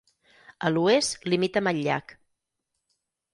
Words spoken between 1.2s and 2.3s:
limita amb el llac.